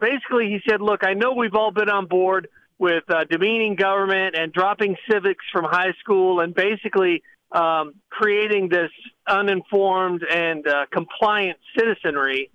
[0.00, 4.36] basically, he said, "Look, I know we've all been on board with uh, demeaning government
[4.36, 8.90] and dropping civics from high school, and basically." Um, creating this
[9.26, 12.50] uninformed and uh, compliant citizenry,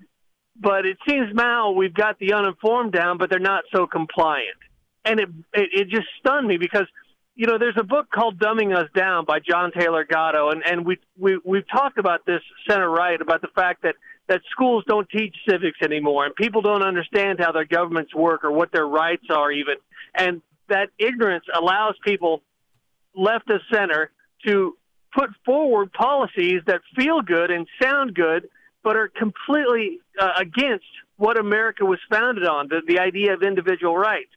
[0.59, 4.57] but it seems now we've got the uninformed down, but they're not so compliant.
[5.05, 6.87] And it, it it just stunned me because
[7.35, 10.85] you know there's a book called Dumbing Us Down by John Taylor Gatto, and and
[10.85, 13.95] we we we've talked about this center right about the fact that
[14.27, 18.51] that schools don't teach civics anymore, and people don't understand how their governments work or
[18.51, 19.75] what their rights are even,
[20.15, 22.41] and that ignorance allows people
[23.15, 24.11] left of center
[24.45, 24.75] to
[25.17, 28.49] put forward policies that feel good and sound good,
[28.83, 30.85] but are completely uh, against
[31.17, 34.29] what America was founded on, the, the idea of individual rights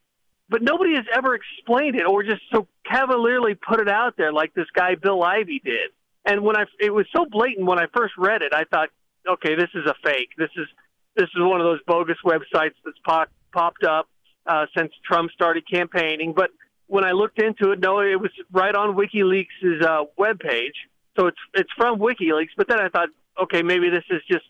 [0.51, 4.53] but nobody has ever explained it or just so cavalierly put it out there like
[4.53, 5.91] this guy Bill Ivey did.
[6.27, 8.91] And when I it was so blatant when I first read it, I thought,
[9.27, 10.31] okay, this is a fake.
[10.37, 10.67] This is
[11.15, 14.09] this is one of those bogus websites that's pop, popped up
[14.47, 16.35] uh, since Trump started campaigning.
[16.35, 16.51] But
[16.91, 20.75] when I looked into it, no, it was right on WikiLeaks' uh, webpage.
[21.17, 22.51] So it's it's from WikiLeaks.
[22.57, 24.45] But then I thought, okay, maybe this is just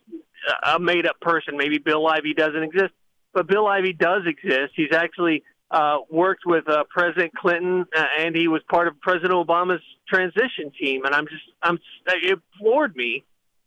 [0.65, 1.57] a made up person.
[1.59, 2.93] Maybe Bill Ivey doesn't exist.
[3.35, 4.73] But Bill Ivey does exist.
[4.75, 9.33] He's actually uh, worked with uh, President Clinton, uh, and he was part of President
[9.33, 11.05] Obama's transition team.
[11.05, 13.23] And I'm just, I'm, it floored me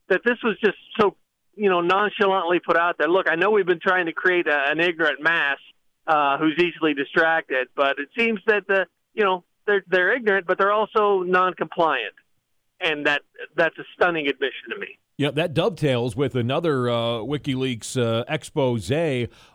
[0.10, 1.16] that this was just so,
[1.56, 3.08] you know, nonchalantly put out there.
[3.08, 5.60] Look, I know we've been trying to create a, an ignorant mass
[6.08, 10.58] uh, who's easily distracted, but it seems that the, you know, they're they're ignorant, but
[10.58, 12.13] they're also non-compliant,
[12.82, 13.22] and that
[13.56, 15.00] that's a stunning admission to me.
[15.16, 18.92] Yeah, that dovetails with another uh, WikiLeaks uh, expose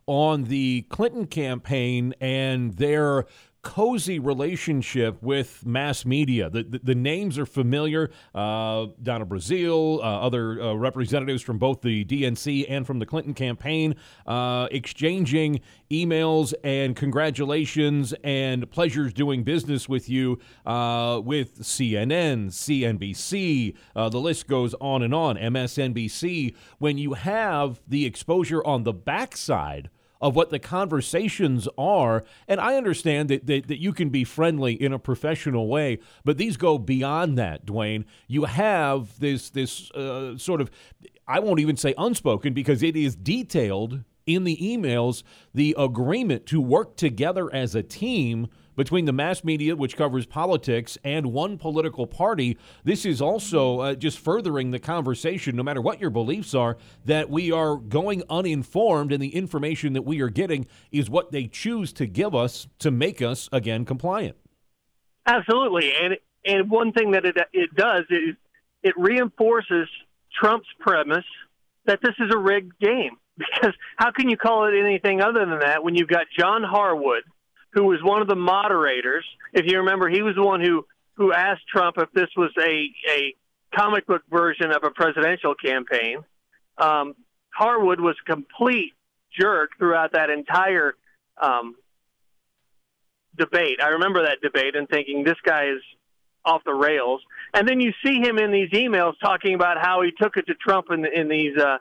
[0.07, 3.27] on the Clinton campaign and their
[3.63, 6.49] cozy relationship with mass media.
[6.49, 8.11] The, the, the names are familiar.
[8.35, 13.35] Uh, Donna Brazile, uh, other uh, representatives from both the DNC and from the Clinton
[13.35, 22.49] campaign, uh, exchanging emails and congratulations and pleasures doing business with you uh, with CNN,
[22.49, 23.75] CNBC.
[23.97, 25.37] Uh, the list goes on and on.
[25.37, 26.55] MSNBC.
[26.79, 29.91] When you have the exposure on the backside
[30.21, 32.25] of what the conversations are.
[32.47, 36.39] And I understand that, that, that you can be friendly in a professional way, but
[36.39, 38.05] these go beyond that, Duane.
[38.27, 40.71] You have this, this uh, sort of,
[41.27, 45.23] I won't even say unspoken because it is detailed in the emails,
[45.55, 50.97] the agreement to work together as a team between the mass media, which covers politics,
[51.03, 52.57] and one political party.
[52.85, 57.29] This is also uh, just furthering the conversation, no matter what your beliefs are, that
[57.29, 61.93] we are going uninformed, and the information that we are getting is what they choose
[61.95, 64.37] to give us to make us, again, compliant.
[65.27, 65.93] Absolutely.
[66.01, 68.37] And, and one thing that it, it does is
[68.85, 69.89] it reinforces
[70.41, 71.27] Trump's premise
[71.87, 73.19] that this is a rigged game.
[73.55, 77.23] Because how can you call it anything other than that when you've got John Harwood–
[77.71, 79.25] who was one of the moderators.
[79.53, 82.91] If you remember, he was the one who who asked Trump if this was a
[83.11, 83.35] a
[83.75, 86.25] comic book version of a presidential campaign.
[86.79, 87.15] Um,
[87.51, 88.93] Harwood was a complete
[89.39, 90.95] jerk throughout that entire
[91.41, 91.75] um,
[93.37, 93.81] debate.
[93.83, 95.83] I remember that debate and thinking this guy is
[96.45, 97.21] off the rails.
[97.53, 100.55] And then you see him in these emails talking about how he took it to
[100.55, 101.79] Trump in, in these uh,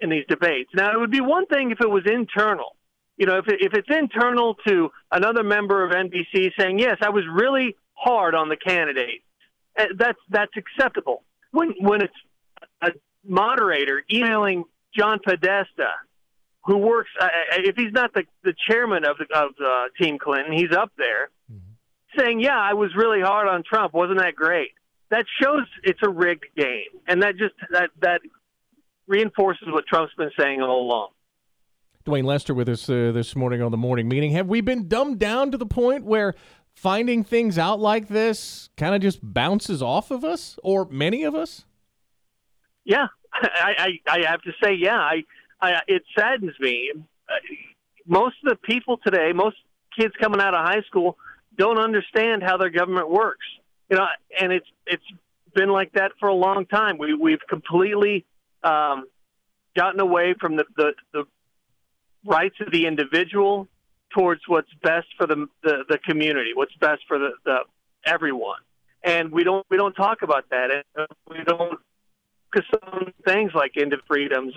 [0.00, 0.70] in these debates.
[0.74, 2.75] Now it would be one thing if it was internal,
[3.16, 7.10] you know, if, it, if it's internal to another member of NBC saying, yes, I
[7.10, 9.22] was really hard on the candidate,
[9.76, 11.22] eh, that's, that's acceptable.
[11.50, 12.14] When, when it's
[12.82, 12.90] a
[13.24, 15.92] moderator emailing John Podesta,
[16.64, 20.52] who works, uh, if he's not the, the chairman of, the, of uh, Team Clinton,
[20.52, 22.20] he's up there mm-hmm.
[22.20, 23.94] saying, yeah, I was really hard on Trump.
[23.94, 24.72] Wasn't that great?
[25.10, 27.00] That shows it's a rigged game.
[27.06, 28.20] And that just, that, that
[29.06, 31.08] reinforces what Trump's been saying all along.
[32.06, 34.30] Duane Lester with us uh, this morning on the morning meeting.
[34.30, 36.34] Have we been dumbed down to the point where
[36.72, 41.34] finding things out like this kind of just bounces off of us or many of
[41.34, 41.64] us?
[42.84, 45.24] Yeah, I, I, I have to say, yeah, I,
[45.60, 46.92] I, it saddens me.
[48.06, 49.56] Most of the people today, most
[49.98, 51.18] kids coming out of high school,
[51.58, 53.44] don't understand how their government works.
[53.90, 54.06] You know,
[54.40, 55.02] and it's it's
[55.54, 56.98] been like that for a long time.
[56.98, 58.24] We we've completely
[58.62, 59.06] um,
[59.76, 61.24] gotten away from the, the the
[62.26, 63.68] rights of the individual
[64.14, 67.58] towards what's best for the the, the community, what's best for the, the
[68.04, 68.60] everyone.
[69.02, 70.70] And we don't we don't talk about that.
[70.94, 71.78] And we don't
[72.52, 74.54] focus on things like of freedoms.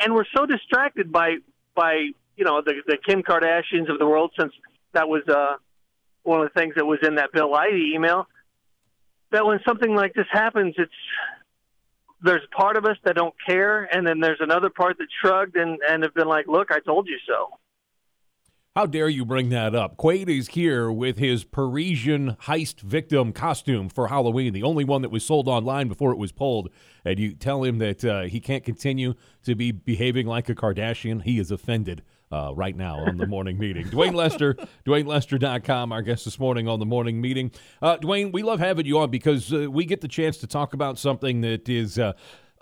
[0.00, 1.36] And we're so distracted by
[1.74, 4.52] by you know the the Kim Kardashians of the world since
[4.92, 5.56] that was uh,
[6.22, 8.26] one of the things that was in that Bill Ivey email.
[9.30, 10.90] That when something like this happens, it's
[12.22, 15.78] there's part of us that don't care, and then there's another part that shrugged and
[15.88, 17.58] and have been like, "Look, I told you so."
[18.76, 19.96] How dare you bring that up?
[19.96, 25.10] Quaid is here with his Parisian heist victim costume for Halloween, the only one that
[25.10, 26.68] was sold online before it was pulled.
[27.04, 31.22] And you tell him that uh, he can't continue to be behaving like a Kardashian.
[31.22, 33.88] He is offended uh, right now on the morning meeting.
[33.88, 34.54] Duane Lester,
[34.86, 37.50] DuaneLester.com, our guest this morning on the morning meeting.
[37.80, 40.74] Uh, Duane, we love having you on because uh, we get the chance to talk
[40.74, 42.12] about something that is uh,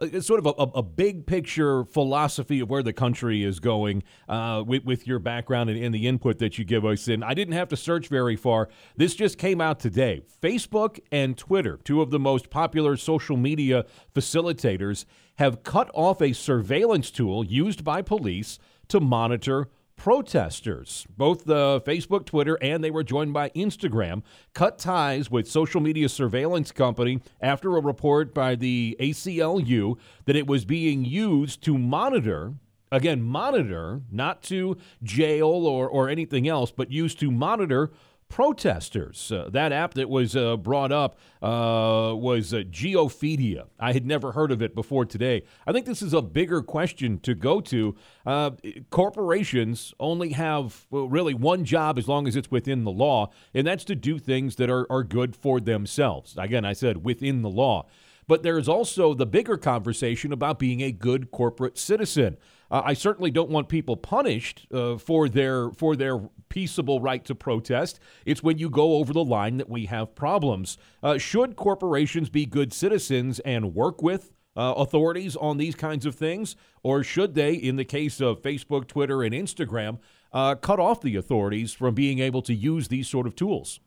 [0.00, 4.62] it's sort of a, a, big picture philosophy of where the country is going uh,
[4.66, 7.08] with, with, your background and, and, the input that you give us.
[7.08, 8.68] And I didn't have to search very far.
[8.96, 10.22] This just came out today.
[10.42, 15.04] Facebook and Twitter, two of the most popular social media facilitators,
[15.36, 21.06] have cut off a surveillance tool used by police to monitor protesters.
[21.16, 24.22] Both the Facebook, Twitter, and they were joined by Instagram
[24.54, 29.96] cut ties with social media surveillance company after a report by the ACLU
[30.26, 32.54] that it was being used to monitor
[32.92, 37.90] again monitor not to jail or, or anything else but used to monitor
[38.28, 39.30] protesters.
[39.30, 43.66] Uh, that app that was uh, brought up uh, was uh, Geofeedia.
[43.78, 45.42] I had never heard of it before today.
[45.66, 47.94] I think this is a bigger question to go to.
[48.24, 48.50] Uh,
[48.90, 53.66] corporations only have well, really one job as long as it's within the law, and
[53.66, 56.34] that's to do things that are, are good for themselves.
[56.36, 57.86] Again, I said within the law.
[58.28, 62.36] But there's also the bigger conversation about being a good corporate citizen.
[62.70, 67.34] Uh, I certainly don't want people punished uh, for their for their peaceable right to
[67.34, 68.00] protest.
[68.24, 70.78] It's when you go over the line that we have problems.
[71.02, 76.14] Uh, should corporations be good citizens and work with uh, authorities on these kinds of
[76.14, 79.98] things, or should they, in the case of Facebook, Twitter, and Instagram,
[80.32, 83.80] uh, cut off the authorities from being able to use these sort of tools?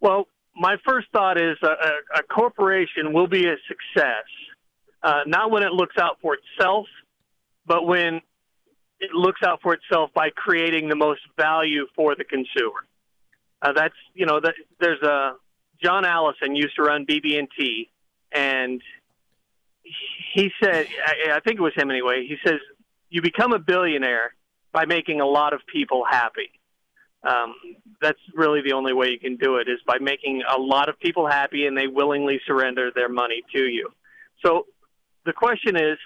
[0.00, 0.26] Well,
[0.56, 4.24] my first thought is a, a, a corporation will be a success,
[5.02, 6.86] uh, not when it looks out for itself,
[7.66, 8.20] but when
[9.00, 12.86] it looks out for itself by creating the most value for the consumer.
[13.60, 15.34] Uh, that's you know that there's a
[15.82, 17.90] John Allison used to run BB&T,
[18.32, 18.80] and
[20.34, 22.26] he said I, I think it was him anyway.
[22.26, 22.60] He says
[23.08, 24.34] you become a billionaire
[24.72, 26.50] by making a lot of people happy.
[27.22, 27.54] Um,
[28.00, 30.98] that's really the only way you can do it is by making a lot of
[31.00, 33.90] people happy and they willingly surrender their money to you.
[34.44, 34.66] So
[35.24, 35.98] the question is,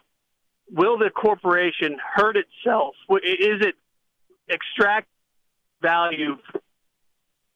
[0.72, 2.94] will the corporation hurt itself?
[3.22, 3.74] Is it
[4.48, 5.08] extract
[5.82, 6.60] value from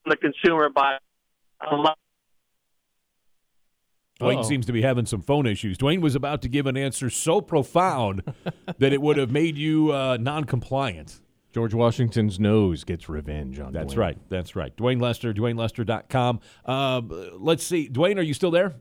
[0.07, 0.99] the consumer by
[1.71, 1.99] a lot?
[4.21, 4.43] Duane Uh-oh.
[4.43, 5.77] seems to be having some phone issues.
[5.77, 8.23] Duane was about to give an answer so profound
[8.79, 11.21] that it would have made you uh, non-compliant.
[11.53, 14.07] George Washington's nose gets revenge on That's Duane.
[14.07, 14.19] right.
[14.29, 14.77] That's right.
[14.77, 16.41] Duane Lester, DuaneLester.com.
[16.65, 17.03] Uh,
[17.39, 17.89] let's see.
[17.89, 18.75] Duane, are you still there?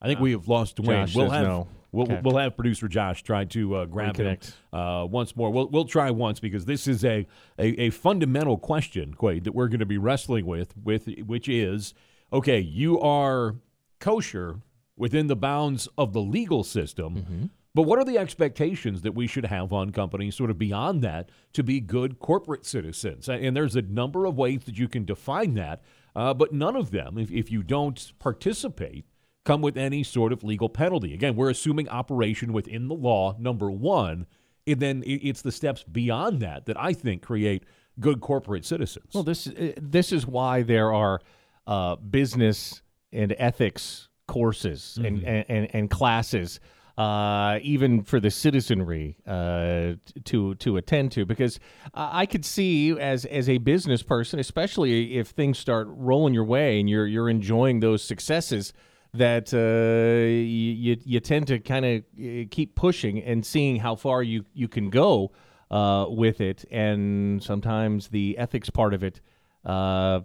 [0.00, 1.06] I think uh, we have lost Duane.
[1.06, 1.68] Josh we'll have no.
[1.92, 2.20] We'll, okay.
[2.22, 4.54] we'll have producer Josh try to uh, grab Reconnect.
[4.72, 5.50] him uh, once more.
[5.50, 7.26] We'll we'll try once because this is a
[7.58, 11.94] a, a fundamental question, Quaid, that we're going to be wrestling with with which is
[12.32, 12.60] okay.
[12.60, 13.56] You are
[14.00, 14.60] kosher
[14.96, 17.14] within the bounds of the legal system.
[17.16, 17.44] Mm-hmm
[17.78, 21.30] but what are the expectations that we should have on companies sort of beyond that
[21.52, 23.28] to be good corporate citizens?
[23.28, 25.82] And there's a number of ways that you can define that,
[26.16, 29.04] uh, but none of them, if, if you don't participate,
[29.48, 31.14] come with any sort of legal penalty.
[31.14, 34.26] Again, we're assuming operation within the law, number one,
[34.66, 37.64] and then it's the steps beyond that that I think create
[37.98, 39.06] good corporate citizens.
[39.14, 41.20] Well, this uh, this is why there are
[41.66, 45.26] uh, business and ethics courses mm-hmm.
[45.26, 46.60] and, and, and classes
[46.98, 49.94] uh, even for the citizenry uh,
[50.24, 51.58] to to attend to, because
[51.94, 56.80] I could see as as a business person, especially if things start rolling your way
[56.80, 58.74] and you're you're enjoying those successes,
[59.18, 64.44] that uh, you you tend to kind of keep pushing and seeing how far you
[64.54, 65.32] you can go
[65.70, 69.20] uh, with it, and sometimes the ethics part of it
[69.64, 70.20] uh,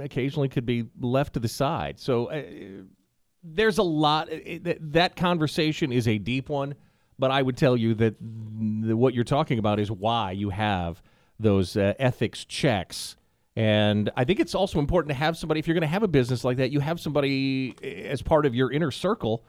[0.00, 1.98] occasionally could be left to the side.
[1.98, 2.42] So uh,
[3.42, 4.28] there's a lot.
[4.30, 6.74] It, that conversation is a deep one,
[7.18, 11.02] but I would tell you that what you're talking about is why you have
[11.38, 13.16] those uh, ethics checks.
[13.60, 16.08] And I think it's also important to have somebody, if you're going to have a
[16.08, 19.44] business like that, you have somebody eh, as part of your inner circle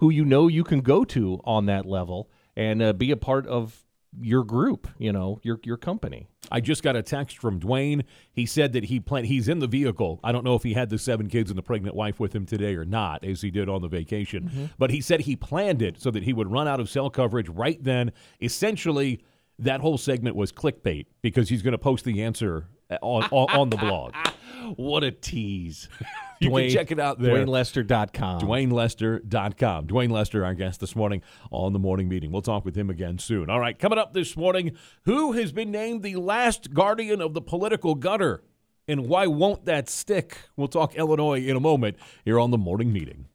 [0.00, 3.46] who you know you can go to on that level and uh, be a part
[3.46, 3.82] of
[4.20, 6.28] your group, you know, your your company.
[6.52, 8.04] I just got a text from Duane.
[8.30, 9.28] He said that he planned.
[9.28, 10.20] He's in the vehicle.
[10.22, 12.44] I don't know if he had the seven kids and the pregnant wife with him
[12.44, 14.44] today or not, as he did on the vacation.
[14.44, 14.64] Mm-hmm.
[14.78, 17.48] But he said he planned it so that he would run out of cell coverage
[17.48, 18.12] right then.
[18.42, 19.24] Essentially,
[19.58, 22.68] that whole segment was clickbait because he's going to post the answer
[23.02, 24.14] on on, on the blog.
[24.76, 25.88] what a tease.
[26.40, 27.44] you Duane, can check it out there.
[27.44, 28.40] DuaneLester.com.
[28.40, 29.86] DuaneLester.com.
[29.86, 32.32] Duane Lester, our guest this morning on the morning meeting.
[32.32, 33.50] We'll talk with him again soon.
[33.50, 37.42] All right, coming up this morning, who has been named the last guardian of the
[37.42, 38.42] political gutter?
[38.86, 40.36] And why won't that stick?
[40.56, 43.26] We'll talk Illinois in a moment here on the morning meeting.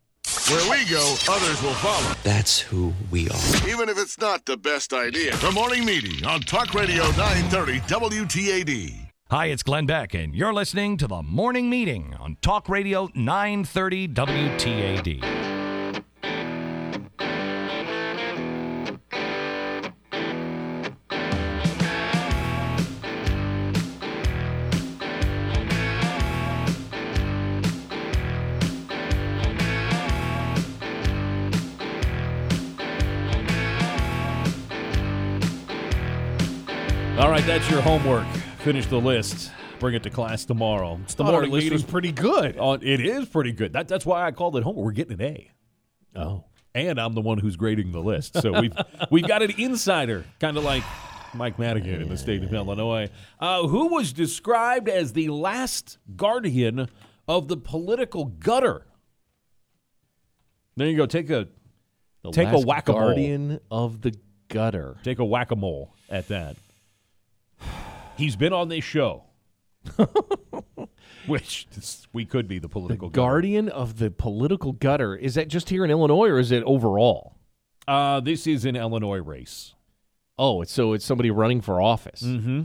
[0.49, 2.15] Where we go, others will follow.
[2.23, 3.69] That's who we are.
[3.69, 5.35] Even if it's not the best idea.
[5.37, 9.11] The morning meeting on Talk Radio 930 WTAD.
[9.29, 14.07] Hi, it's Glenn Beck, and you're listening to the Morning Meeting on Talk Radio 930
[14.07, 15.48] WTAD.
[37.19, 38.25] All right, that's your homework
[38.59, 39.51] finish the list.
[39.79, 40.99] Bring it to class tomorrow.
[41.03, 42.57] It's the oh, morning list was pretty good.
[42.59, 43.73] Oh, it is pretty good.
[43.73, 44.85] That, that's why I called it homework.
[44.85, 45.51] We're getting an A.
[46.15, 46.45] Oh,
[46.75, 48.41] and I'm the one who's grading the list.
[48.41, 48.73] So we've
[49.11, 50.83] we've got an insider, kind of like
[51.33, 53.09] Mike Madigan in the state of Illinois,
[53.39, 56.89] uh, who was described as the last guardian
[57.27, 58.85] of the political gutter.
[60.75, 61.05] There you go.
[61.05, 61.47] Take a
[62.23, 63.01] the take a whack a mole.
[63.01, 64.15] Guardian of the
[64.47, 64.97] gutter.
[65.03, 66.55] Take a whack a mole at that.
[68.19, 69.23] He's been on this show.
[71.27, 71.67] Which
[72.11, 75.15] we could be the political the guardian of the political gutter.
[75.15, 77.37] Is that just here in Illinois or is it overall?
[77.87, 79.73] Uh, this is an Illinois race.
[80.37, 82.63] Oh, it's so it's somebody running for office mm-hmm.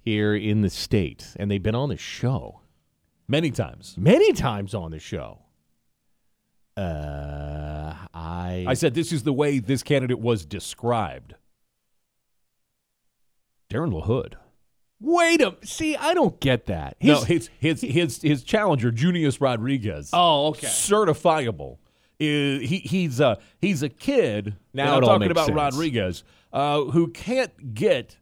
[0.00, 2.60] here in the state, and they've been on the show
[3.26, 3.94] many times.
[3.98, 5.40] Many times on the show.
[6.76, 11.36] Uh, I I said this is the way this candidate was described.
[13.70, 14.34] Darin LaHood.
[15.04, 16.96] Wait a see, I don't get that.
[16.98, 20.08] His, no, his his his his challenger, Junius Rodriguez.
[20.14, 20.66] Oh, okay.
[20.66, 21.76] Certifiable.
[22.18, 24.56] Is he he's a he's a kid.
[24.72, 25.56] Now I'm talking about sense.
[25.56, 26.24] Rodriguez,
[26.54, 28.16] uh, who can't get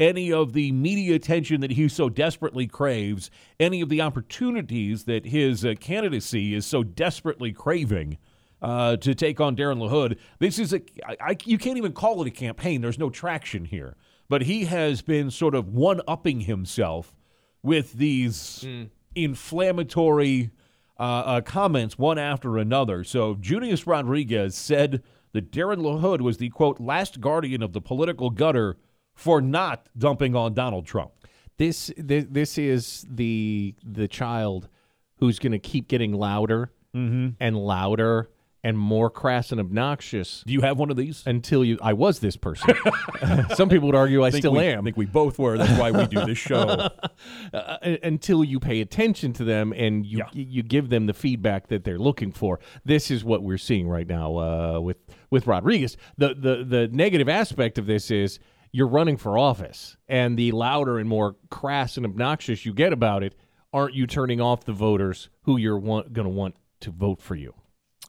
[0.00, 5.26] any of the media attention that he so desperately craves, any of the opportunities that
[5.26, 8.18] his uh, candidacy is so desperately craving.
[8.60, 10.18] Uh, to take on Darin LaHood.
[10.40, 12.80] This is a I, I, you can't even call it a campaign.
[12.80, 13.94] There's no traction here
[14.28, 17.14] but he has been sort of one upping himself
[17.62, 18.90] with these mm.
[19.14, 20.50] inflammatory
[20.98, 23.04] uh, uh, comments one after another.
[23.04, 25.02] So Junius Rodriguez said
[25.32, 28.76] that Darin LaHood was the quote last guardian of the political gutter
[29.14, 31.12] for not dumping on Donald Trump.
[31.56, 34.68] This this, this is the the child
[35.16, 37.30] who's going to keep getting louder mm-hmm.
[37.40, 38.28] and louder
[38.64, 40.42] and more crass and obnoxious.
[40.46, 41.22] Do you have one of these?
[41.26, 42.74] Until you, I was this person.
[43.54, 44.80] Some people would argue I, I still we, am.
[44.80, 45.56] I think we both were.
[45.56, 46.88] That's why we do this show.
[47.54, 50.28] uh, until you pay attention to them and you yeah.
[50.32, 52.58] you give them the feedback that they're looking for.
[52.84, 54.98] This is what we're seeing right now uh, with
[55.30, 55.96] with Rodriguez.
[56.16, 58.38] The the the negative aspect of this is
[58.72, 63.22] you're running for office, and the louder and more crass and obnoxious you get about
[63.22, 63.34] it,
[63.72, 67.54] aren't you turning off the voters who you're going to want to vote for you?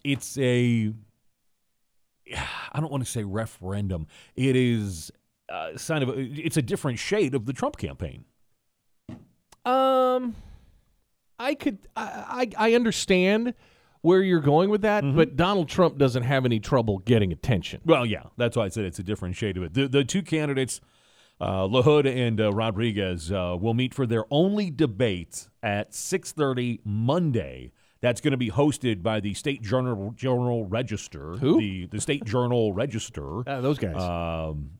[0.03, 0.93] It's a
[2.35, 4.07] I don't want to say referendum.
[4.35, 5.11] It is
[5.49, 8.25] a sign of it's a different shade of the Trump campaign.
[9.65, 10.35] Um,
[11.37, 13.53] I could I I, I understand
[14.01, 15.17] where you're going with that, mm-hmm.
[15.17, 17.81] but Donald Trump doesn't have any trouble getting attention.
[17.85, 19.73] Well, yeah, that's why I said it's a different shade of it.
[19.73, 20.81] The the two candidates.
[21.41, 27.71] Uh, LaHood and uh, Rodriguez uh, will meet for their only debate at 6:30 Monday
[28.01, 31.33] that's going to be hosted by the State Journal Journal Register.
[31.33, 31.59] Who?
[31.59, 33.47] The the State Journal Register.
[33.47, 33.95] Uh, those guys.
[33.95, 34.71] Um,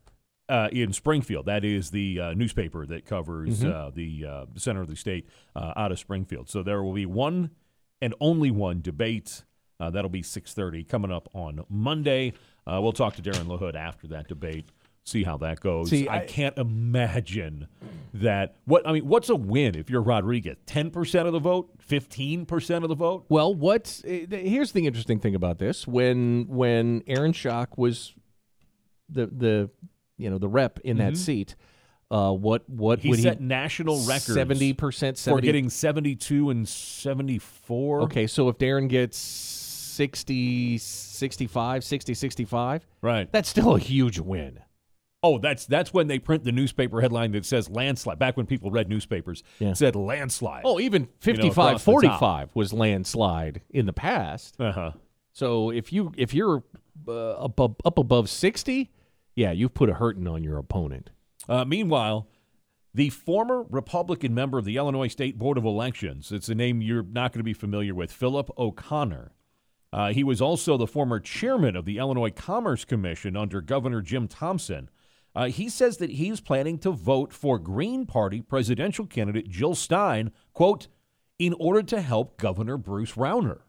[0.48, 3.72] uh, in Springfield, that is the uh, newspaper that covers mm-hmm.
[3.72, 6.50] Uh, the uh, center of the state uh, out of Springfield.
[6.50, 7.52] So there will be one
[8.02, 9.44] and only one debate
[9.80, 12.34] Uh, that'll be 6:30 coming up on Monday.
[12.68, 14.66] Uh, we'll talk to Darin LaHood after that debate.
[15.10, 15.89] See how that goes.
[15.89, 17.68] See, I, I- can't imagine
[18.14, 18.55] that.
[18.66, 20.57] What I mean, what's a win if you're Rodriguez?
[20.66, 23.26] Ten percent of the vote, fifteen percent of the vote.
[23.30, 28.14] Well, what's eh, here's the interesting thing about this: when when Aaron Schock was
[29.10, 29.70] the the
[30.18, 31.18] you know the rep in that Mhm.
[31.18, 31.55] seat,
[32.12, 36.68] uh, what what He would set he national records seventy percent for getting 72 and
[36.68, 38.01] 74.
[38.03, 44.60] Okay, so if Darin gets 60, 65, 60, 65, right, that's still a huge win.
[45.22, 48.20] Oh, that's that's when they print the newspaper headline that says landslide.
[48.20, 49.74] Back when people read newspapers, Yeah.
[49.74, 50.62] said landslide.
[50.66, 52.20] Oh, even you know, 55 across the top.
[52.20, 54.56] 45 was landslide in the past.
[54.60, 54.92] Uh-huh.
[55.34, 56.64] So if you if you're
[57.08, 58.92] uh, up, up up above 60,
[59.36, 61.10] yeah, you've put a hurting on your opponent.
[61.50, 62.28] Uh, meanwhile,
[62.94, 67.04] the former Republican member of the Illinois State Board of Elections, it's a name you're
[67.04, 69.32] not going to be familiar with, Philip O'Connor.
[69.92, 74.28] Uh, he was also the former chairman of the Illinois Commerce Commission under Governor Jim
[74.28, 74.90] Thompson.
[75.40, 80.34] Uh, he says that he's planning to vote for Green Party presidential candidate Jill Stein,
[80.52, 80.90] quote,
[81.40, 83.60] in order to help Governor Bruce Rauner.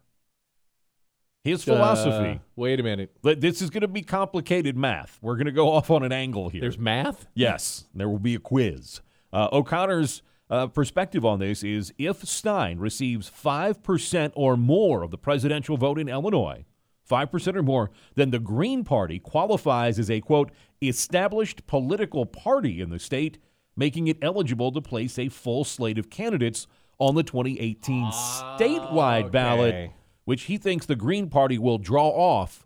[1.45, 2.41] His philosophy.
[2.41, 3.15] Uh, wait a minute.
[3.23, 5.17] This is going to be complicated math.
[5.21, 6.59] We're going to go off on an angle here.
[6.59, 7.27] There's math?
[7.33, 8.99] Yes, there will be a quiz.
[9.31, 15.17] Uh, O'Connor's uh, perspective on this is if Stein receives 5% or more of the
[15.17, 16.65] presidential vote in Illinois,
[17.11, 20.51] 5% or more, then the Green Party qualifies as a, quote,
[20.81, 23.37] established political party in the state,
[23.75, 26.67] making it eligible to place a full slate of candidates
[26.99, 29.91] on the 2018 statewide ballot,
[30.25, 32.65] which he thinks the Green Party will draw off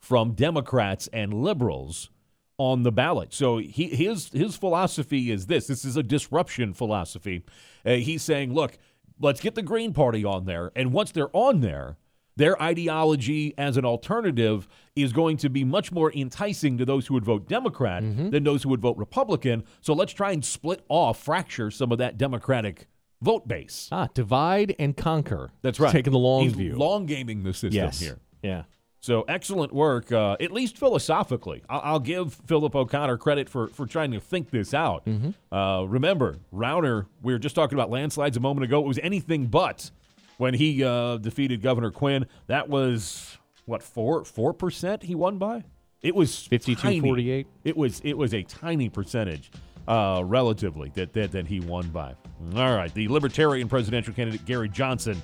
[0.00, 2.10] from Democrats and liberals
[2.58, 3.32] on the ballot.
[3.32, 5.68] So he, his his philosophy is this.
[5.68, 7.44] This is a disruption philosophy.
[7.86, 8.78] Uh, he's saying, look,
[9.20, 11.96] let's get the Green Party on there, and once they're on there,
[12.38, 17.14] their ideology as an alternative is going to be much more enticing to those who
[17.14, 19.64] would vote Democrat than those who would vote Republican.
[19.80, 22.86] So let's try and split off, fracture some of that Democratic
[23.20, 23.88] vote base.
[23.90, 25.50] Ah, divide and conquer.
[25.62, 25.90] That's right.
[25.90, 26.76] Taking the long He's view.
[26.76, 27.98] long gaming the system yes.
[27.98, 28.20] here.
[28.42, 28.62] Yeah.
[29.00, 31.62] So excellent work, uh, at least philosophically.
[31.68, 35.06] I'll, I'll give Philip O'Connor credit for, for trying to think this out.
[35.52, 38.80] Uh, remember, Rauner, we were just talking about landslides a moment ago.
[38.80, 39.90] It was anything but
[40.38, 42.26] when he uh, defeated Governor Quinn.
[42.46, 43.36] That was
[43.66, 45.64] what four four percent he won by.
[46.00, 49.50] It was 52-48 It was it was a tiny percentage,
[49.86, 52.14] uh, relatively that, that that he won by.
[52.56, 55.20] All right, the Libertarian presidential candidate Gary Johnson,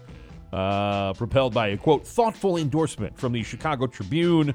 [0.52, 4.54] uh, propelled by a quote thoughtful endorsement from the Chicago Tribune.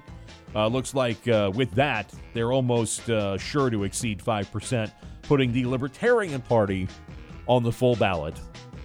[0.53, 4.91] Uh, looks like uh, with that they're almost uh, sure to exceed five percent,
[5.22, 6.88] putting the Libertarian Party
[7.47, 8.38] on the full ballot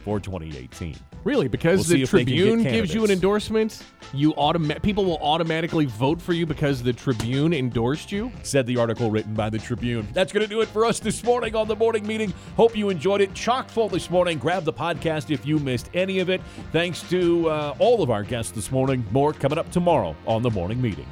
[0.05, 0.95] for 2018.
[1.25, 3.11] Really, because We'll see the if they can get Tribune gives you an candidates.
[3.23, 8.31] endorsement, you automa- people will automatically vote for you because the Tribune endorsed you.
[8.43, 10.07] said the article written by the Tribune.
[10.13, 12.35] That's going to do it for us this morning on the morning meeting.
[12.57, 13.33] Hope you enjoyed it.
[13.33, 14.39] Chock full this morning.
[14.39, 16.43] Grab the podcast if you missed any of it.
[16.73, 19.03] Thanks to uh, all of our guests this morning.
[19.11, 21.07] More coming up tomorrow on the morning meeting.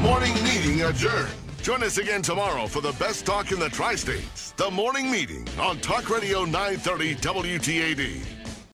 [0.00, 1.30] Morning meeting adjourned.
[1.62, 4.52] Join us again tomorrow for the best talk in the tri states.
[4.52, 8.39] The morning meeting on Talk Radio 930 WTAD.